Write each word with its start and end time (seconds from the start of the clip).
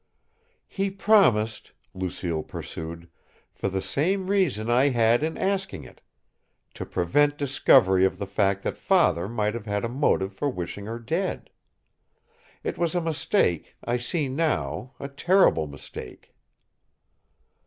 "He 0.67 0.89
promised," 0.89 1.73
Lucille 1.93 2.41
pursued, 2.41 3.07
"for 3.53 3.69
the 3.69 3.83
same 3.83 4.31
reason 4.31 4.67
I 4.67 4.89
had 4.89 5.21
in 5.21 5.37
asking 5.37 5.83
it 5.83 6.01
to 6.73 6.87
prevent 6.87 7.37
discovery 7.37 8.03
of 8.03 8.17
the 8.17 8.25
fact 8.25 8.63
that 8.63 8.79
father 8.79 9.29
might 9.29 9.53
have 9.53 9.67
had 9.67 9.85
a 9.85 9.89
motive 9.89 10.33
for 10.33 10.49
wishing 10.49 10.87
her 10.87 10.97
dead! 10.97 11.51
It 12.63 12.79
was 12.79 12.95
a 12.95 12.99
mistake, 13.01 13.75
I 13.85 13.97
see 13.97 14.27
now, 14.27 14.95
a 14.99 15.07
terrible 15.07 15.67
mistake!" 15.67 16.33